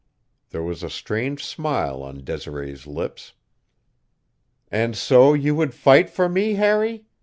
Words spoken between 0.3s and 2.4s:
There was a strange smile on